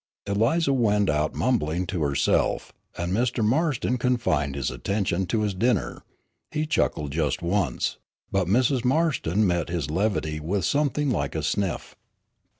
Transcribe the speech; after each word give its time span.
Eliza 0.25 0.73
went 0.73 1.11
out 1.11 1.35
mumbling 1.35 1.85
to 1.85 2.01
herself, 2.01 2.73
and 2.97 3.13
Mr. 3.13 3.45
Marston 3.45 3.99
confined 3.99 4.55
his 4.55 4.71
attentions 4.71 5.27
to 5.27 5.41
his 5.41 5.53
dinner; 5.53 6.01
he 6.49 6.65
chuckled 6.65 7.11
just 7.11 7.43
once, 7.43 7.99
but 8.31 8.47
Mrs. 8.47 8.83
Marston 8.83 9.45
met 9.45 9.69
his 9.69 9.91
levity 9.91 10.39
with 10.39 10.65
something 10.65 11.11
like 11.11 11.35
a 11.35 11.43
sniff. 11.43 11.95